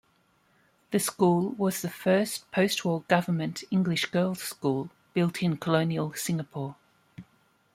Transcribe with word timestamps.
The 0.89 0.97
school 0.97 1.51
was 1.59 1.83
the 1.83 1.89
first 1.91 2.49
post-war 2.51 3.03
government 3.07 3.63
English 3.69 4.07
girls' 4.07 4.41
school 4.41 4.89
built 5.13 5.43
in 5.43 5.57
colonial 5.57 6.11
Singapore. 6.15 6.75